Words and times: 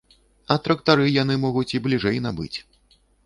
А 0.55 0.55
трактары 0.67 1.05
яны 1.23 1.35
могуць 1.45 1.67
і 1.79 1.83
бліжэй 1.85 2.17
набыць. 2.29 2.53